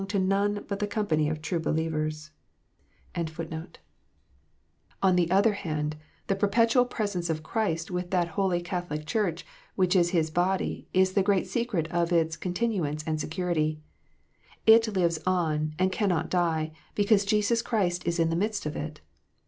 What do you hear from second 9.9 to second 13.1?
is His body, is the great secret of its continuance